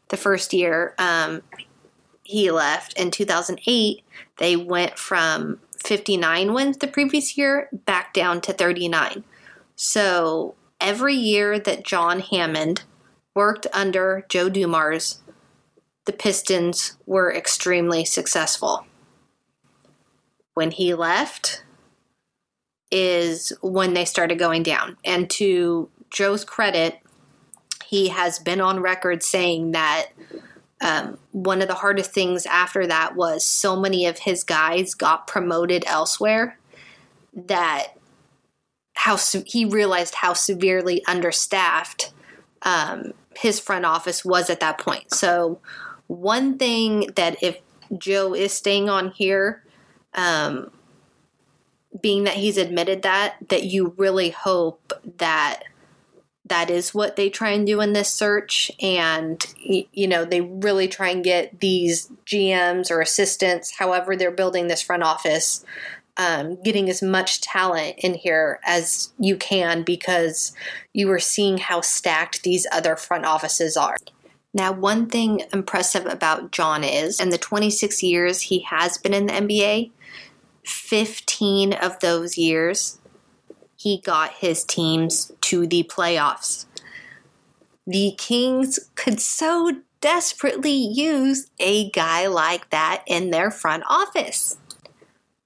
the 0.08 0.16
first 0.16 0.52
year 0.52 0.94
um, 0.98 1.42
he 2.22 2.50
left 2.50 2.98
in 2.98 3.10
2008, 3.10 4.02
they 4.38 4.56
went 4.56 4.98
from 4.98 5.58
59 5.84 6.52
wins 6.52 6.76
the 6.76 6.86
previous 6.86 7.36
year 7.36 7.68
back 7.72 8.12
down 8.12 8.40
to 8.42 8.52
39. 8.52 9.24
So 9.76 10.54
every 10.80 11.14
year 11.14 11.58
that 11.58 11.84
John 11.84 12.20
Hammond 12.20 12.84
worked 13.34 13.66
under 13.72 14.26
Joe 14.28 14.48
Dumars, 14.48 15.20
the 16.04 16.12
Pistons 16.12 16.96
were 17.06 17.32
extremely 17.32 18.04
successful. 18.04 18.86
When 20.54 20.72
he 20.72 20.94
left, 20.94 21.62
is 22.90 23.52
when 23.62 23.94
they 23.94 24.04
started 24.04 24.38
going 24.38 24.62
down. 24.62 24.96
And 25.04 25.30
to 25.30 25.88
Joe's 26.10 26.44
credit, 26.44 26.98
he 27.84 28.08
has 28.08 28.38
been 28.38 28.60
on 28.60 28.80
record 28.80 29.22
saying 29.22 29.72
that 29.72 30.08
um, 30.80 31.18
one 31.32 31.60
of 31.60 31.68
the 31.68 31.74
hardest 31.74 32.12
things 32.12 32.46
after 32.46 32.86
that 32.86 33.14
was 33.14 33.44
so 33.44 33.76
many 33.76 34.06
of 34.06 34.20
his 34.20 34.44
guys 34.44 34.94
got 34.94 35.26
promoted 35.26 35.84
elsewhere 35.86 36.58
that 37.34 37.88
how 38.94 39.16
he 39.46 39.64
realized 39.64 40.14
how 40.14 40.32
severely 40.32 41.04
understaffed 41.06 42.12
um, 42.62 43.12
his 43.36 43.60
front 43.60 43.84
office 43.84 44.24
was 44.24 44.50
at 44.50 44.60
that 44.60 44.78
point. 44.78 45.12
So, 45.12 45.60
one 46.06 46.58
thing 46.58 47.10
that 47.16 47.42
if 47.42 47.58
Joe 47.96 48.34
is 48.34 48.52
staying 48.52 48.88
on 48.88 49.10
here, 49.12 49.62
um, 50.14 50.70
being 52.00 52.24
that 52.24 52.34
he's 52.34 52.56
admitted 52.56 53.02
that, 53.02 53.36
that 53.48 53.64
you 53.64 53.94
really 53.96 54.30
hope 54.30 54.92
that 55.18 55.64
that 56.46 56.68
is 56.68 56.92
what 56.92 57.14
they 57.14 57.30
try 57.30 57.50
and 57.50 57.64
do 57.66 57.80
in 57.80 57.92
this 57.92 58.12
search 58.12 58.72
and 58.82 59.46
you 59.62 60.08
know 60.08 60.24
they 60.24 60.40
really 60.40 60.88
try 60.88 61.08
and 61.10 61.22
get 61.22 61.60
these 61.60 62.10
gms 62.26 62.90
or 62.90 63.00
assistants 63.00 63.78
however 63.78 64.16
they're 64.16 64.32
building 64.32 64.66
this 64.66 64.82
front 64.82 65.04
office 65.04 65.64
um, 66.20 66.60
getting 66.62 66.90
as 66.90 67.02
much 67.02 67.40
talent 67.40 67.96
in 67.98 68.14
here 68.14 68.60
as 68.64 69.12
you 69.18 69.36
can 69.36 69.82
because 69.82 70.52
you 70.92 71.10
are 71.10 71.18
seeing 71.18 71.56
how 71.56 71.80
stacked 71.80 72.42
these 72.42 72.66
other 72.70 72.94
front 72.94 73.24
offices 73.24 73.76
are. 73.76 73.96
Now, 74.52 74.72
one 74.72 75.06
thing 75.06 75.44
impressive 75.52 76.04
about 76.06 76.50
John 76.50 76.84
is 76.84 77.20
in 77.20 77.30
the 77.30 77.38
26 77.38 78.02
years 78.02 78.42
he 78.42 78.60
has 78.62 78.98
been 78.98 79.14
in 79.14 79.26
the 79.26 79.32
NBA, 79.32 79.92
15 80.64 81.72
of 81.72 81.98
those 82.00 82.36
years 82.36 82.98
he 83.76 84.00
got 84.00 84.34
his 84.34 84.62
teams 84.62 85.32
to 85.40 85.66
the 85.66 85.82
playoffs. 85.84 86.66
The 87.86 88.14
Kings 88.18 88.78
could 88.94 89.20
so 89.20 89.72
desperately 90.02 90.72
use 90.72 91.50
a 91.58 91.90
guy 91.90 92.26
like 92.26 92.68
that 92.70 93.02
in 93.06 93.30
their 93.30 93.50
front 93.50 93.84
office 93.88 94.58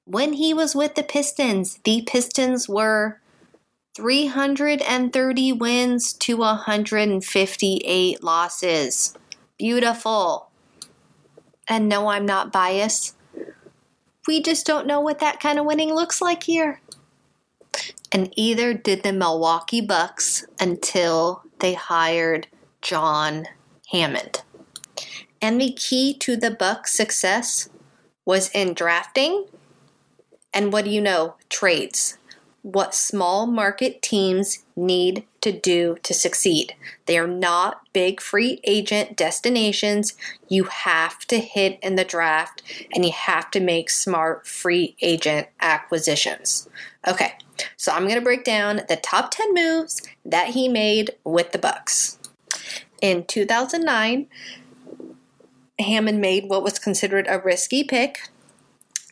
when 0.04 0.34
he 0.34 0.52
was 0.52 0.74
with 0.74 0.94
the 0.94 1.02
Pistons, 1.02 1.80
the 1.84 2.02
Pistons 2.02 2.68
were 2.68 3.20
330 3.94 5.52
wins 5.52 6.12
to 6.12 6.36
158 6.36 8.22
losses. 8.22 9.14
Beautiful. 9.58 10.50
And 11.66 11.88
no, 11.88 12.08
I'm 12.08 12.26
not 12.26 12.52
biased. 12.52 13.16
We 14.26 14.42
just 14.42 14.66
don't 14.66 14.86
know 14.86 15.00
what 15.00 15.18
that 15.18 15.40
kind 15.40 15.58
of 15.58 15.66
winning 15.66 15.94
looks 15.94 16.20
like 16.20 16.42
here. 16.42 16.80
And 18.12 18.32
either 18.36 18.72
did 18.72 19.02
the 19.02 19.12
Milwaukee 19.12 19.80
Bucks 19.80 20.46
until 20.60 21.42
they 21.58 21.74
hired 21.74 22.46
John 22.80 23.46
Hammond. 23.90 24.42
And 25.42 25.60
the 25.60 25.72
key 25.72 26.14
to 26.18 26.36
the 26.36 26.50
Bucks' 26.50 26.94
success 26.94 27.68
was 28.24 28.48
in 28.50 28.74
drafting 28.74 29.46
and 30.54 30.72
what 30.72 30.84
do 30.84 30.90
you 30.90 31.00
know? 31.00 31.34
Trades. 31.50 32.16
What 32.64 32.94
small 32.94 33.46
market 33.46 34.00
teams 34.00 34.64
need 34.74 35.22
to 35.42 35.52
do 35.52 35.98
to 36.02 36.14
succeed. 36.14 36.74
They 37.04 37.18
are 37.18 37.26
not 37.26 37.82
big 37.92 38.22
free 38.22 38.58
agent 38.64 39.18
destinations. 39.18 40.14
You 40.48 40.64
have 40.64 41.26
to 41.26 41.40
hit 41.40 41.78
in 41.82 41.96
the 41.96 42.06
draft 42.06 42.62
and 42.94 43.04
you 43.04 43.12
have 43.12 43.50
to 43.50 43.60
make 43.60 43.90
smart 43.90 44.46
free 44.46 44.96
agent 45.02 45.48
acquisitions. 45.60 46.66
Okay, 47.06 47.34
so 47.76 47.92
I'm 47.92 48.04
going 48.04 48.14
to 48.14 48.22
break 48.22 48.44
down 48.44 48.80
the 48.88 48.96
top 48.96 49.30
10 49.30 49.52
moves 49.52 50.00
that 50.24 50.48
he 50.48 50.66
made 50.66 51.10
with 51.22 51.52
the 51.52 51.58
Bucks. 51.58 52.18
In 53.02 53.26
2009, 53.26 54.26
Hammond 55.78 56.18
made 56.18 56.48
what 56.48 56.62
was 56.62 56.78
considered 56.78 57.26
a 57.28 57.40
risky 57.40 57.84
pick 57.84 58.30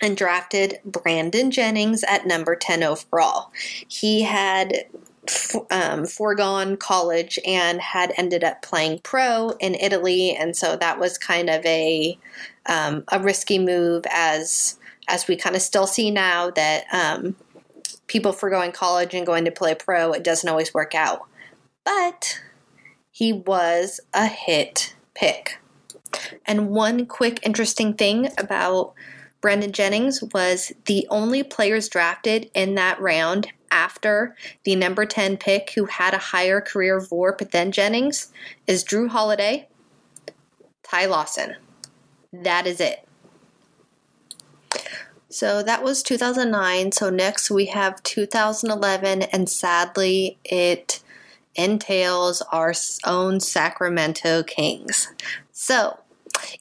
and 0.03 0.17
drafted 0.17 0.81
Brandon 0.85 1.51
Jennings 1.53 2.03
at 2.03 2.27
number 2.27 2.57
10 2.57 2.83
overall. 2.83 3.53
He 3.87 4.23
had 4.23 4.87
um, 5.71 6.05
foregone 6.05 6.77
college 6.77 7.39
and 7.47 7.81
had 7.81 8.13
ended 8.17 8.43
up 8.43 8.61
playing 8.63 8.99
pro 9.05 9.51
in 9.61 9.77
Italy, 9.77 10.35
and 10.35 10.57
so 10.57 10.77
that 10.77 10.99
was 10.99 11.17
kind 11.17 11.49
of 11.49 11.65
a 11.65 12.19
um, 12.67 13.05
a 13.13 13.21
risky 13.21 13.59
move 13.59 14.05
as 14.11 14.77
as 15.09 15.29
we 15.29 15.37
kind 15.37 15.55
of 15.55 15.63
still 15.63 15.87
see 15.87 16.11
now 16.11 16.51
that 16.51 16.85
um, 16.93 17.37
people 18.09 18.33
foregoing 18.33 18.73
college 18.73 19.15
and 19.15 19.25
going 19.25 19.45
to 19.45 19.51
play 19.53 19.75
pro 19.75 20.13
it 20.13 20.25
doesn't 20.25 20.49
always 20.49 20.75
work 20.75 20.95
out, 20.95 21.23
but 21.85 22.41
he 23.13 23.33
was 23.33 24.01
a 24.13 24.27
hit 24.27 24.95
pick. 25.15 25.61
And 26.47 26.71
one 26.71 27.07
quick 27.07 27.39
interesting 27.47 27.95
thing 27.95 28.29
about 28.39 28.93
Brandon 29.43 29.73
Jennings 29.73 30.23
was 30.33 30.73
the 30.87 31.07
only 31.11 31.43
players 31.43 31.89
drafted 31.89 32.51
in 32.55 32.77
that 32.77 32.99
round 33.01 33.49
after 33.73 34.37
the 34.65 34.77
number 34.77 35.05
10 35.05 35.37
pick 35.37 35.73
who 35.75 35.87
had 35.87 36.15
a 36.15 36.19
higher 36.19 36.61
career 36.61 37.01
VORP 37.01 37.51
than 37.51 37.73
Jennings 37.73 38.33
is 38.67 38.85
Jrue 38.85 39.09
Holiday, 39.09 39.69
Ty 40.85 41.07
Lawson. 41.07 41.57
That 42.33 42.67
is 42.67 42.81
it. 42.81 43.07
So 45.29 45.63
that 45.63 45.83
was 45.83 46.03
2009. 46.03 46.93
So 46.93 47.11
next 47.11 47.51
we 47.51 47.67
have 47.67 48.03
2011, 48.03 49.23
and 49.23 49.49
sadly, 49.49 50.39
it 50.45 51.03
entails 51.55 52.43
our 52.53 52.75
own 53.05 53.41
Sacramento 53.41 54.43
Kings. 54.45 55.09
So 55.51 55.99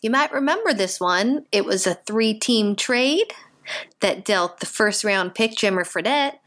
you 0.01 0.09
might 0.09 0.31
remember 0.31 0.73
this 0.73 0.99
one. 0.99 1.45
It 1.51 1.65
was 1.65 1.87
a 1.87 1.95
three 1.95 2.33
team 2.33 2.75
trade 2.75 3.33
that 3.99 4.25
dealt 4.25 4.59
the 4.59 4.65
first 4.65 5.03
round 5.03 5.35
pick, 5.35 5.51
Jimmer 5.51 5.85
Fredette, 5.85 6.39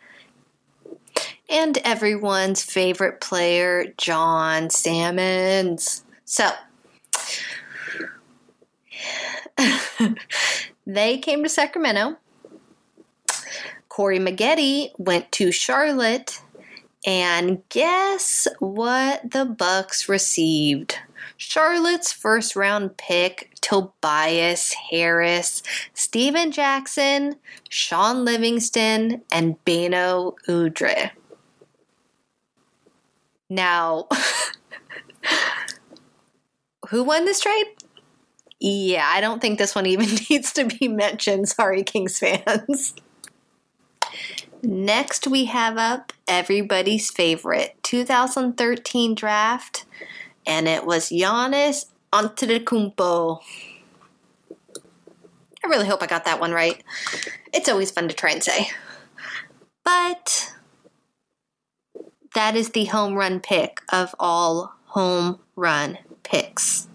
and 1.49 1.79
everyone's 1.79 2.62
favorite 2.62 3.21
player, 3.21 3.93
John 3.97 4.71
Salmons. 4.71 6.03
So, 6.25 6.50
they 10.87 11.19
came 11.19 11.43
to 11.43 11.49
Sacramento. 11.49 12.17
Corey 13.88 14.19
Maggette 14.19 14.91
went 14.99 15.31
to 15.33 15.53
Charlotte, 15.53 16.41
and 17.07 17.62
guess 17.69 18.49
what 18.59 19.31
the 19.31 19.45
Bucks 19.45 20.09
received? 20.09 20.99
Charlotte's 21.37 22.12
first 22.12 22.57
round 22.57 22.97
pick, 22.97 23.54
Tobias 23.61 24.75
Harris, 24.90 25.62
Stephen 25.95 26.52
Jackson, 26.52 27.37
Shaun 27.69 28.25
Livingston, 28.25 29.23
and 29.33 29.62
Beno 29.64 30.35
Udrih. 30.49 31.11
Now, 33.50 34.09
who 36.88 37.04
won 37.04 37.25
this 37.25 37.41
trade? 37.41 37.67
Yeah, 38.60 39.06
I 39.06 39.21
don't 39.21 39.41
think 39.41 39.58
this 39.58 39.75
one 39.75 39.87
even 39.87 40.06
needs 40.30 40.52
to 40.54 40.65
be 40.65 40.89
mentioned. 40.89 41.49
Sorry, 41.49 41.82
Kings 41.82 42.19
fans. 42.19 42.95
Next, 44.63 45.26
we 45.26 45.45
have 45.45 45.76
up 45.76 46.15
everybody's 46.26 47.10
favorite 47.10 47.76
2013 47.82 49.15
draft 49.15 49.84
and 50.47 50.69
it 50.69 50.85
was 50.85 51.11
Giannis 51.11 51.87
Antetokounmpo. 52.13 53.41
I 55.65 55.67
really 55.67 55.87
hope 55.87 56.02
I 56.02 56.07
got 56.07 56.26
that 56.26 56.41
one 56.41 56.52
right. 56.52 56.83
It's 57.52 57.69
always 57.69 57.91
fun 57.91 58.09
to 58.09 58.15
try 58.15 58.30
and 58.30 58.43
say. 58.43 58.69
But 59.85 60.52
that 62.35 62.57
is 62.57 62.71
the 62.71 62.85
home 62.87 63.15
run 63.15 63.41
pick 63.41 63.80
of 63.91 64.15
all 64.19 64.75
home 64.87 65.39
run 65.57 65.99
picks. 66.23 66.89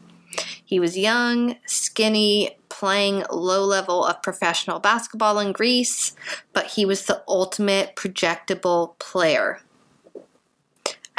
He 0.63 0.79
was 0.79 0.97
young, 0.97 1.55
skinny, 1.65 2.57
playing 2.69 3.23
low 3.31 3.65
level 3.65 4.05
of 4.05 4.21
professional 4.21 4.79
basketball 4.79 5.39
in 5.39 5.51
Greece, 5.51 6.15
but 6.53 6.67
he 6.67 6.85
was 6.85 7.05
the 7.05 7.23
ultimate 7.27 7.95
projectable 7.95 8.97
player. 8.99 9.59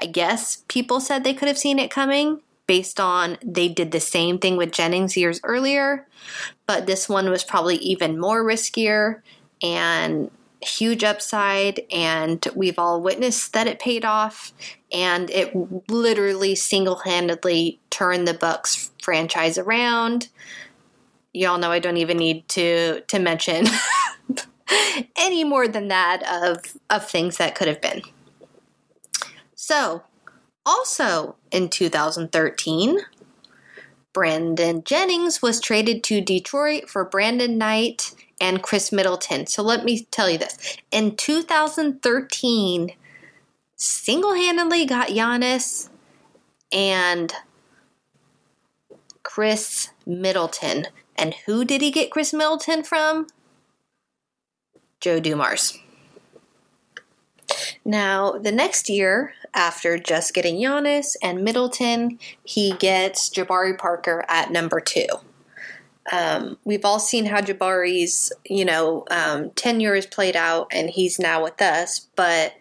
I 0.01 0.07
guess 0.07 0.65
people 0.69 1.01
said 1.01 1.25
they 1.25 1.35
could 1.35 1.49
have 1.49 1.59
seen 1.59 1.79
it 1.79 1.91
coming 1.91 2.41
based 2.67 3.01
on 3.01 3.37
they 3.45 3.69
did 3.69 3.91
the 3.91 4.01
same 4.01 4.39
thing 4.39 4.57
with 4.57 4.73
Jennings 4.73 5.17
years 5.17 5.41
earlier, 5.43 6.07
but 6.67 6.87
this 6.87 7.09
one 7.09 7.29
was 7.29 7.43
probably 7.43 7.77
even 7.77 8.19
more 8.19 8.45
riskier 8.45 9.23
and 9.63 10.31
huge 10.63 11.03
upside 11.03 11.81
and 11.91 12.47
we've 12.55 12.79
all 12.79 13.01
witnessed 13.01 13.55
that 13.55 13.67
it 13.67 13.79
paid 13.79 14.05
off 14.05 14.53
and 14.93 15.31
it 15.31 15.55
literally 15.89 16.55
single-handedly 16.55 17.81
turned 17.91 18.29
the 18.29 18.35
Bucks 18.35 18.91
franchise 19.03 19.57
around. 19.57 20.29
Y'all 21.33 21.59
know 21.59 21.71
I 21.71 21.79
don't 21.79 21.97
even 21.97 22.19
need 22.19 22.49
to 22.51 23.01
to 23.03 23.19
mention 23.19 23.67
any 25.17 25.45
more 25.45 25.67
than 25.67 25.89
that 25.89 26.23
of 26.43 26.77
of 26.91 27.09
things 27.09 27.37
that 27.39 27.55
could 27.55 27.69
have 27.69 27.81
been. 27.81 28.03
So, 29.71 30.03
also 30.67 31.37
in 31.53 31.69
2013, 31.69 32.99
Brandon 34.13 34.83
Jennings 34.83 35.41
was 35.41 35.61
traded 35.61 36.03
to 36.03 36.21
Detroit 36.21 36.91
for 36.91 37.05
Brandon 37.05 37.57
Knight 37.57 38.13
and 38.41 38.65
Khris 38.65 38.91
Middleton. 38.91 39.47
So 39.47 39.63
let 39.63 39.85
me 39.85 40.09
tell 40.11 40.29
you 40.29 40.39
this. 40.39 40.77
In 40.91 41.15
2013, 41.15 42.91
single 43.77 44.35
handedly 44.35 44.87
got 44.87 45.11
Giannis 45.11 45.89
and 46.73 47.33
Khris 49.23 49.91
Middleton. 50.05 50.89
And 51.15 51.33
who 51.47 51.65
did 51.65 51.81
he 51.81 51.93
get 51.93 52.11
Khris 52.11 52.33
Middleton 52.33 52.83
from? 52.83 53.29
Joe 54.99 55.21
Dumars. 55.21 55.79
Now, 57.85 58.33
the 58.33 58.53
next 58.53 58.89
year, 58.89 59.35
after 59.55 59.99
just 59.99 60.35
getting 60.35 60.57
Giannis 60.57 61.17
and 61.23 61.43
Middleton, 61.43 62.19
he 62.45 62.73
gets 62.73 63.29
Jabari 63.31 63.77
Parker 63.77 64.25
at 64.29 64.51
number 64.51 64.81
two. 64.81 65.07
Um, 66.13 66.59
we've 66.65 66.85
all 66.85 66.99
seen 66.99 67.27
how 67.27 67.41
Jabari's, 67.41 68.33
you 68.45 68.65
know, 68.65 69.05
um, 69.11 69.51
tenure 69.51 69.95
is 69.95 70.07
played 70.07 70.37
out, 70.37 70.69
and 70.73 70.91
he's 70.91 71.19
now 71.19 71.43
with 71.43 71.61
us. 71.61 72.09
But 72.17 72.55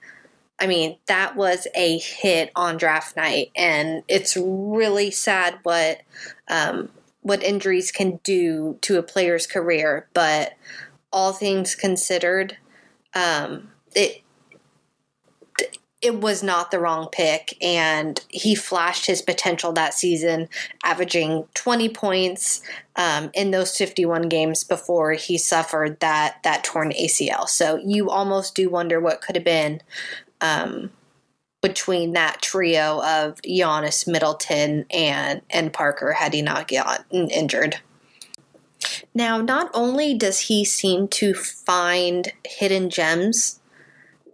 I 0.60 0.68
mean, 0.68 0.98
that 1.08 1.36
was 1.36 1.68
a 1.74 1.98
hit 2.00 2.52
on 2.56 2.78
draft 2.78 3.16
night, 3.16 3.52
and 3.56 4.04
it's 4.08 4.38
really 4.38 5.10
sad 5.10 5.60
what 5.64 6.02
um, 6.50 6.90
what 7.22 7.44
injuries 7.44 7.92
can 7.92 8.20
do 8.24 8.78
to 8.82 8.98
a 8.98 9.04
player's 9.04 9.48
career. 9.48 10.08
But 10.14 10.54
all 11.12 11.34
things 11.34 11.76
considered, 11.76 12.58
um, 13.16 13.70
it 13.96 14.22
it 16.02 16.22
was 16.22 16.42
not 16.42 16.72
the 16.72 16.80
wrong 16.80 17.10
pick, 17.12 17.58
and 17.62 18.24
he 18.30 18.56
flashed 18.56 19.06
his 19.06 19.22
potential 19.22 19.74
that 19.74 19.94
season, 19.94 20.48
averaging 20.84 21.46
20 21.56 21.90
points 21.90 22.62
um, 22.96 23.30
in 23.34 23.52
those 23.52 23.78
51 23.78 24.30
games 24.30 24.64
before 24.64 25.12
he 25.14 25.38
suffered 25.38 26.00
that 26.00 26.42
that 26.44 26.64
torn 26.64 26.92
ACL. 26.92 27.50
So 27.50 27.78
you 27.84 28.10
almost 28.10 28.56
do 28.56 28.70
wonder 28.70 29.00
what 29.00 29.22
could 29.22 29.36
have 29.36 29.44
been 29.44 29.82
um, 30.40 30.90
between 31.62 32.14
that 32.14 32.42
trio 32.42 33.04
of 33.04 33.42
Giannis, 33.42 34.08
Middleton, 34.08 34.86
and 34.92 35.42
and 35.50 35.74
Parker 35.74 36.14
had 36.14 36.34
he 36.34 36.42
not 36.42 36.70
gotten 36.70 37.30
injured. 37.30 37.78
Now, 39.14 39.42
not 39.42 39.70
only 39.74 40.14
does 40.14 40.40
he 40.40 40.64
seem 40.64 41.10
to 41.10 41.34
find 41.34 42.32
hidden 42.46 42.90
gems 42.90 43.60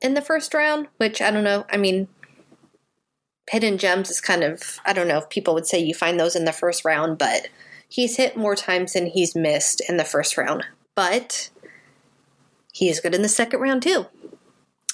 in 0.05 0.13
the 0.13 0.21
first 0.21 0.53
round, 0.53 0.87
which 0.97 1.21
I 1.21 1.31
don't 1.31 1.43
know. 1.43 1.65
I 1.69 1.77
mean, 1.77 2.07
hidden 3.49 3.77
gems 3.77 4.09
is 4.09 4.21
kind 4.21 4.43
of, 4.43 4.79
I 4.85 4.93
don't 4.93 5.07
know 5.07 5.17
if 5.17 5.29
people 5.29 5.53
would 5.55 5.67
say 5.67 5.79
you 5.79 5.93
find 5.93 6.19
those 6.19 6.35
in 6.35 6.45
the 6.45 6.53
first 6.53 6.85
round, 6.85 7.17
but 7.17 7.47
he's 7.89 8.15
hit 8.15 8.37
more 8.37 8.55
times 8.55 8.93
than 8.93 9.07
he's 9.07 9.35
missed 9.35 9.81
in 9.89 9.97
the 9.97 10.03
first 10.03 10.37
round. 10.37 10.63
But 10.95 11.49
he 12.71 12.87
is 12.87 12.99
good 12.99 13.15
in 13.15 13.23
the 13.23 13.27
second 13.27 13.59
round 13.59 13.81
too. 13.81 14.05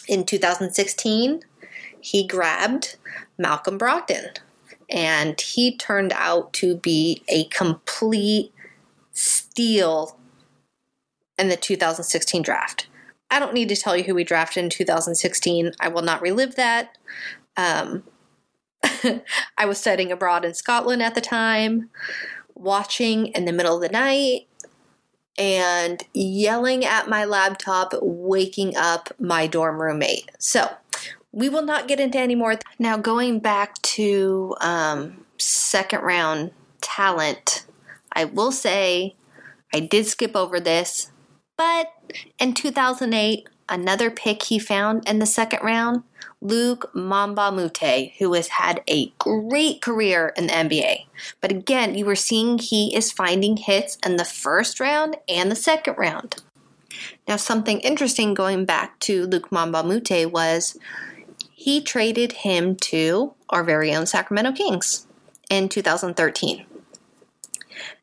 In 0.07 0.25
2016, 0.25 1.41
he 1.99 2.25
grabbed 2.25 2.95
Malcolm 3.37 3.77
Brogdon, 3.77 4.37
and 4.89 5.39
he 5.39 5.75
turned 5.77 6.13
out 6.15 6.53
to 6.53 6.75
be 6.75 7.21
a 7.27 7.45
complete 7.45 8.51
steal 9.13 10.17
in 11.37 11.49
the 11.49 11.57
2016 11.57 12.41
draft. 12.41 12.87
I 13.31 13.39
don't 13.39 13.53
need 13.53 13.69
to 13.69 13.75
tell 13.75 13.97
you 13.97 14.03
who 14.03 14.13
we 14.13 14.23
drafted 14.23 14.63
in 14.63 14.69
2016. 14.69 15.71
I 15.79 15.87
will 15.87 16.01
not 16.01 16.21
relive 16.21 16.55
that. 16.55 16.97
Um, 17.57 18.03
I 18.83 19.65
was 19.65 19.79
studying 19.79 20.11
abroad 20.11 20.45
in 20.45 20.53
Scotland 20.53 21.01
at 21.01 21.15
the 21.15 21.21
time, 21.21 21.89
watching 22.53 23.27
in 23.27 23.45
the 23.45 23.53
middle 23.53 23.75
of 23.75 23.81
the 23.81 23.89
night 23.89 24.47
and 25.37 26.03
yelling 26.13 26.85
at 26.85 27.09
my 27.09 27.23
laptop, 27.23 27.93
waking 28.01 28.75
up 28.75 29.09
my 29.17 29.47
dorm 29.47 29.81
roommate. 29.81 30.29
So, 30.37 30.69
we 31.31 31.47
will 31.47 31.63
not 31.63 31.87
get 31.87 31.99
into 31.99 32.19
any 32.19 32.35
more. 32.35 32.59
Now, 32.77 32.97
going 32.97 33.39
back 33.39 33.81
to 33.83 34.55
um, 34.59 35.25
second 35.37 36.01
round 36.01 36.51
talent, 36.81 37.65
I 38.11 38.25
will 38.25 38.51
say 38.51 39.15
I 39.73 39.79
did 39.79 40.05
skip 40.05 40.35
over 40.35 40.59
this, 40.59 41.11
but 41.61 41.93
in 42.39 42.55
2008, 42.55 43.47
another 43.69 44.09
pick 44.09 44.41
he 44.41 44.57
found 44.57 45.07
in 45.07 45.19
the 45.19 45.27
second 45.27 45.59
round, 45.61 46.01
Luke 46.41 46.91
Mbah 46.95 47.49
a 47.49 47.51
Moute, 47.51 48.13
who 48.17 48.33
has 48.33 48.47
had 48.47 48.81
a 48.87 49.09
great 49.19 49.79
career 49.79 50.33
in 50.35 50.47
the 50.47 50.53
NBA. 50.53 51.05
But 51.39 51.51
again, 51.51 51.93
you 51.93 52.05
were 52.05 52.15
seeing 52.15 52.57
he 52.57 52.95
is 52.95 53.11
finding 53.11 53.57
hits 53.57 53.99
in 54.03 54.15
the 54.15 54.25
first 54.25 54.79
round 54.79 55.17
and 55.29 55.51
the 55.51 55.55
second 55.55 55.99
round. 55.99 56.41
Now, 57.27 57.35
something 57.35 57.79
interesting 57.81 58.33
going 58.33 58.65
back 58.65 58.97
to 59.01 59.27
Luke 59.27 59.51
Mbah 59.51 59.81
a 59.81 59.83
Moute 59.83 60.31
was 60.31 60.79
he 61.51 61.79
traded 61.79 62.31
him 62.31 62.75
to 62.77 63.35
our 63.51 63.63
very 63.63 63.93
own 63.93 64.07
Sacramento 64.07 64.53
Kings 64.53 65.05
in 65.51 65.69
2013. 65.69 66.65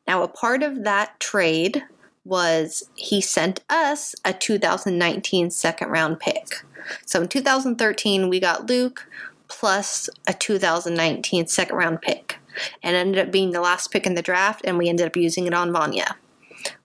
Now, 0.07 0.23
a 0.23 0.29
part 0.29 0.63
of 0.63 0.85
that 0.85 1.19
trade 1.19 1.83
was 2.23 2.83
he 2.95 3.21
sent 3.21 3.63
us 3.69 4.15
a 4.25 4.33
2019 4.33 5.49
second 5.51 5.89
round 5.89 6.19
pick. 6.19 6.63
So 7.05 7.21
in 7.21 7.27
2013, 7.27 8.29
we 8.29 8.39
got 8.39 8.69
Luke 8.69 9.07
plus 9.47 10.09
a 10.27 10.33
2019 10.33 11.47
second 11.47 11.75
round 11.75 12.01
pick. 12.01 12.37
And 12.83 12.95
ended 12.95 13.25
up 13.25 13.31
being 13.31 13.51
the 13.51 13.61
last 13.61 13.91
pick 13.91 14.05
in 14.05 14.15
the 14.15 14.21
draft, 14.21 14.61
and 14.65 14.77
we 14.77 14.89
ended 14.89 15.05
up 15.05 15.15
using 15.15 15.45
it 15.45 15.53
on 15.53 15.71
Vanja. 15.71 16.15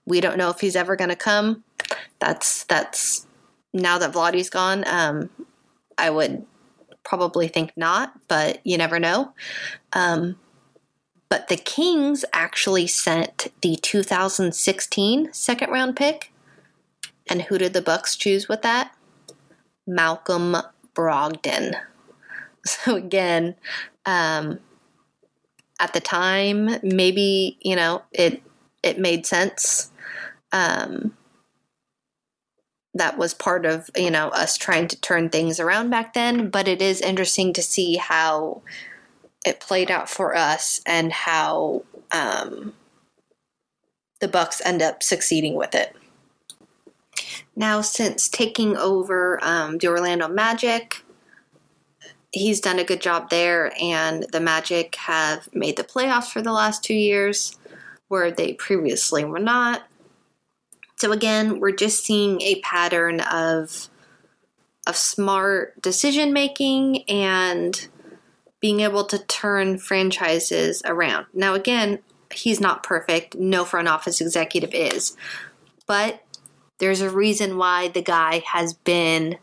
We 0.05 0.21
don't 0.21 0.37
know 0.37 0.49
if 0.49 0.61
he's 0.61 0.75
ever 0.75 0.95
going 0.95 1.09
to 1.09 1.15
come. 1.17 1.63
That's 2.19 2.63
that's 2.65 3.27
now 3.73 3.97
that 3.97 4.13
Vladdy's 4.13 4.49
gone. 4.49 4.85
Um, 4.87 5.29
I 5.97 6.09
would 6.09 6.45
probably 7.03 7.47
think 7.47 7.71
not, 7.75 8.13
but 8.27 8.65
you 8.65 8.77
never 8.77 8.99
know. 8.99 9.33
Um, 9.91 10.37
but 11.29 11.47
the 11.47 11.57
Kings 11.57 12.23
actually 12.33 12.87
sent 12.87 13.47
the 13.61 13.75
2016 13.75 15.33
second 15.33 15.69
round 15.69 15.95
pick. 15.95 16.31
And 17.27 17.43
who 17.43 17.57
did 17.57 17.73
the 17.73 17.81
Bucks 17.81 18.15
choose 18.15 18.47
with 18.47 18.61
that? 18.61 18.95
Malcolm 19.87 20.57
Brogdon. 20.93 21.75
So 22.67 22.95
again, 22.95 23.53
um, 24.07 24.57
at 25.79 25.93
the 25.93 25.99
time, 25.99 26.79
maybe 26.81 27.59
you 27.61 27.75
know 27.75 28.01
it 28.11 28.41
it 28.81 28.97
made 28.97 29.27
sense. 29.27 29.91
Um, 30.51 31.15
that 32.95 33.17
was 33.17 33.33
part 33.35 33.65
of 33.65 33.89
you 33.95 34.09
know 34.09 34.29
us 34.29 34.57
trying 34.57 34.87
to 34.87 34.99
turn 34.99 35.29
things 35.29 35.59
around 35.59 35.89
back 35.91 36.13
then 36.13 36.49
but 36.49 36.67
it 36.67 36.81
is 36.81 37.01
interesting 37.01 37.53
to 37.53 37.61
see 37.61 37.97
how 37.97 38.61
it 39.45 39.59
played 39.59 39.91
out 39.91 40.09
for 40.09 40.35
us 40.35 40.81
and 40.85 41.11
how 41.11 41.83
um, 42.11 42.73
the 44.19 44.27
bucks 44.27 44.61
end 44.65 44.81
up 44.81 45.03
succeeding 45.03 45.55
with 45.55 45.75
it. 45.75 45.95
Now 47.55 47.81
since 47.81 48.27
taking 48.27 48.75
over 48.75 49.39
um, 49.43 49.77
the 49.77 49.87
orlando 49.87 50.27
magic 50.27 51.05
he's 52.35 52.59
done 52.59 52.79
a 52.79 52.83
good 52.83 53.01
job 53.01 53.29
there 53.29 53.71
and 53.81 54.25
the 54.31 54.41
magic 54.41 54.95
have 54.95 55.47
made 55.53 55.77
the 55.77 55.83
playoffs 55.83 56.31
for 56.31 56.41
the 56.41 56.51
last 56.51 56.83
two 56.83 56.93
years 56.93 57.57
where 58.09 58.29
they 58.29 58.53
previously 58.53 59.23
were 59.23 59.39
not. 59.39 59.83
So 60.97 61.11
again, 61.11 61.59
we're 61.59 61.71
just 61.71 62.03
seeing 62.03 62.41
a 62.41 62.59
pattern 62.61 63.21
of 63.21 63.89
of 64.87 64.95
smart 64.95 65.81
decision 65.81 66.31
making 66.31 67.09
and 67.09 67.87
being 68.65 68.79
able 68.79 69.05
to 69.05 69.19
turn 69.19 69.77
franchises 69.77 70.81
around. 70.85 71.27
Now 71.35 71.53
again, 71.53 71.99
he's 72.33 72.59
not 72.59 72.81
perfect. 72.81 73.35
No 73.35 73.63
front 73.63 73.87
office 73.87 74.19
executive 74.19 74.73
is. 74.73 75.15
But 75.85 76.23
there's 76.79 76.99
a 76.99 77.11
reason 77.11 77.59
why 77.59 77.89
the 77.89 78.01
guy 78.01 78.41
has 78.53 78.73
been 78.73 79.37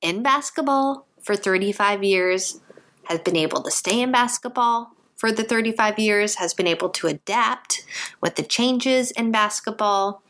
in 0.00 0.22
basketball 0.22 1.04
for 1.20 1.34
35 1.34 2.04
years, 2.04 2.60
has 3.06 3.18
been 3.18 3.34
able 3.34 3.60
to 3.60 3.72
stay 3.72 4.00
in 4.00 4.12
basketball 4.12 4.92
for 5.16 5.32
the 5.32 5.42
35 5.42 5.98
years, 5.98 6.36
has 6.36 6.54
been 6.54 6.68
able 6.68 6.90
to 6.90 7.08
adapt 7.08 7.84
with 8.20 8.36
the 8.36 8.44
changes 8.44 9.10
in 9.10 9.32
basketball 9.32 10.22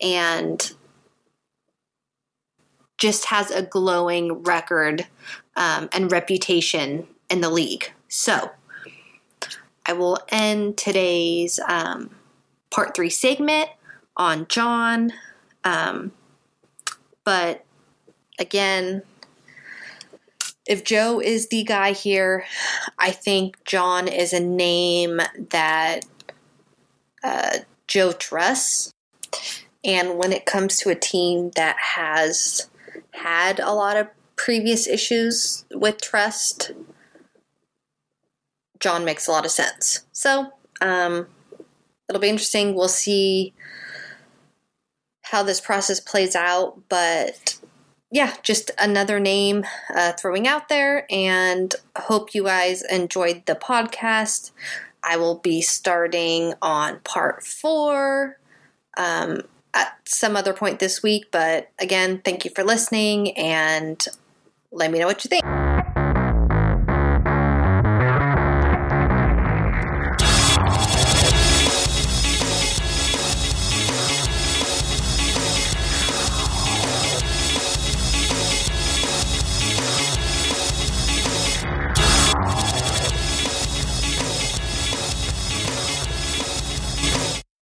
and 0.00 0.72
just 2.96 3.26
has 3.26 3.50
a 3.50 3.60
glowing 3.60 4.42
record 4.42 5.06
um, 5.54 5.90
and 5.92 6.10
reputation 6.10 7.06
in 7.30 7.40
the 7.40 7.50
league. 7.50 7.92
So, 8.08 8.50
I 9.86 9.94
will 9.94 10.18
end 10.28 10.76
today's 10.76 11.58
um, 11.66 12.10
part 12.70 12.94
three 12.94 13.10
segment 13.10 13.70
on 14.16 14.46
John. 14.48 15.12
Um, 15.64 16.12
but 17.24 17.64
again, 18.38 19.02
if 20.66 20.84
Joe 20.84 21.20
is 21.20 21.48
the 21.48 21.64
guy 21.64 21.92
here, 21.92 22.44
I 22.98 23.10
think 23.10 23.64
John 23.64 24.08
is 24.08 24.34
a 24.34 24.40
name 24.40 25.20
that 25.50 26.04
uh, 27.24 27.58
Joe 27.86 28.12
trusts. 28.12 28.92
And 29.82 30.18
when 30.18 30.32
it 30.32 30.44
comes 30.44 30.76
to 30.80 30.90
a 30.90 30.94
team 30.94 31.52
that 31.56 31.76
has 31.78 32.68
had 33.12 33.58
a 33.58 33.72
lot 33.72 33.96
of 33.96 34.08
previous 34.36 34.86
issues 34.86 35.64
with 35.72 36.00
trust, 36.02 36.72
John 38.80 39.04
makes 39.04 39.26
a 39.26 39.32
lot 39.32 39.44
of 39.44 39.50
sense. 39.50 40.06
So, 40.12 40.52
um, 40.80 41.26
it'll 42.08 42.20
be 42.20 42.28
interesting. 42.28 42.74
We'll 42.74 42.88
see 42.88 43.52
how 45.22 45.42
this 45.42 45.60
process 45.60 46.00
plays 46.00 46.34
out, 46.34 46.80
but 46.88 47.58
yeah, 48.10 48.34
just 48.42 48.70
another 48.78 49.20
name 49.20 49.64
uh, 49.94 50.12
throwing 50.12 50.46
out 50.46 50.68
there, 50.68 51.06
and 51.10 51.74
hope 51.96 52.34
you 52.34 52.44
guys 52.44 52.82
enjoyed 52.82 53.44
the 53.46 53.54
podcast. 53.54 54.52
I 55.02 55.16
will 55.16 55.38
be 55.38 55.60
starting 55.60 56.54
on 56.62 57.00
part 57.00 57.44
four. 57.44 58.38
Um, 58.96 59.42
at 59.74 59.96
some 60.04 60.36
other 60.36 60.52
point 60.52 60.78
this 60.78 61.02
week. 61.02 61.26
But 61.30 61.70
again, 61.78 62.20
thank 62.24 62.44
you 62.44 62.50
for 62.54 62.64
listening 62.64 63.36
and 63.36 64.04
let 64.72 64.90
me 64.90 64.98
know 64.98 65.06
what 65.06 65.24
you 65.24 65.28
think. 65.28 65.67